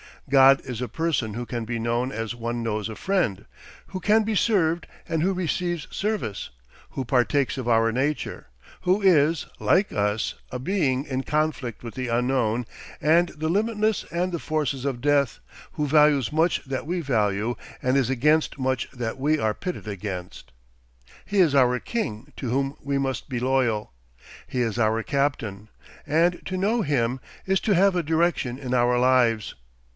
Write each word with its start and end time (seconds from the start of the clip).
God 0.31 0.61
is 0.63 0.81
a 0.81 0.87
person 0.87 1.33
who 1.33 1.45
can 1.45 1.63
be 1.65 1.77
known 1.77 2.11
as 2.11 2.33
one 2.33 2.63
knows 2.63 2.89
a 2.89 2.95
friend, 2.95 3.45
who 3.87 3.99
can 3.99 4.23
be 4.23 4.33
served 4.33 4.87
and 5.07 5.21
who 5.21 5.33
receives 5.33 5.87
service, 5.95 6.49
who 6.91 7.03
partakes 7.05 7.57
of 7.57 7.67
our 7.67 7.91
nature; 7.91 8.47
who 8.81 9.01
is, 9.01 9.45
like 9.59 9.91
us, 9.91 10.33
a 10.49 10.57
being 10.57 11.03
in 11.05 11.21
conflict 11.23 11.83
with 11.83 11.93
the 11.95 12.07
unknown 12.07 12.65
and 12.99 13.29
the 13.29 13.49
limitless 13.49 14.03
and 14.05 14.31
the 14.31 14.39
forces 14.39 14.85
of 14.85 15.01
death; 15.01 15.39
who 15.73 15.85
values 15.85 16.31
much 16.31 16.63
that 16.65 16.87
we 16.87 17.01
value 17.01 17.55
and 17.81 17.97
is 17.97 18.09
against 18.09 18.57
much 18.57 18.89
that 18.91 19.19
we 19.19 19.37
are 19.37 19.53
pitted 19.53 19.87
against. 19.87 20.51
He 21.25 21.39
is 21.41 21.53
our 21.53 21.77
king 21.79 22.31
to 22.37 22.49
whom 22.49 22.75
we 22.81 22.97
must 22.97 23.27
be 23.29 23.39
loyal; 23.39 23.91
he 24.47 24.61
is 24.61 24.79
our 24.79 25.03
captain, 25.03 25.67
and 26.07 26.41
to 26.45 26.57
know 26.57 26.81
him 26.83 27.19
is 27.45 27.59
to 27.61 27.75
have 27.75 27.95
a 27.95 28.01
direction 28.01 28.57
in 28.57 28.73
our 28.73 28.97
lives. 28.97 29.55